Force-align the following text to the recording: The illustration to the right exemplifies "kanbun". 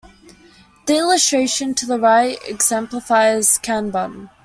The 0.87 0.97
illustration 0.97 1.75
to 1.75 1.85
the 1.85 1.99
right 1.99 2.35
exemplifies 2.47 3.59
"kanbun". 3.59 4.31